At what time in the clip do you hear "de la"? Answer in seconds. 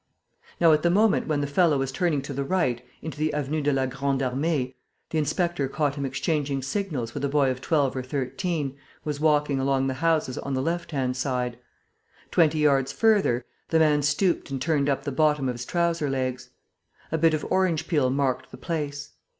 3.61-3.85